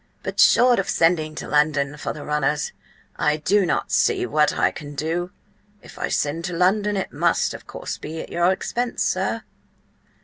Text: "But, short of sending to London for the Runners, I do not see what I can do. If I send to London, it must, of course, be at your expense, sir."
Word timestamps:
"But, 0.23 0.39
short 0.39 0.79
of 0.79 0.89
sending 0.89 1.35
to 1.35 1.47
London 1.47 1.95
for 1.95 2.11
the 2.11 2.25
Runners, 2.25 2.71
I 3.17 3.37
do 3.37 3.67
not 3.67 3.91
see 3.91 4.25
what 4.25 4.51
I 4.57 4.71
can 4.71 4.95
do. 4.95 5.29
If 5.83 5.99
I 5.99 6.07
send 6.07 6.43
to 6.45 6.53
London, 6.57 6.97
it 6.97 7.11
must, 7.13 7.53
of 7.53 7.67
course, 7.67 7.99
be 7.99 8.19
at 8.19 8.31
your 8.31 8.51
expense, 8.51 9.03
sir." 9.03 9.43